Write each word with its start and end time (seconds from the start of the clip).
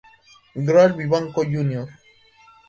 GraL 0.55 0.93
Vivanco, 0.95 1.43
Jr. 1.45 1.87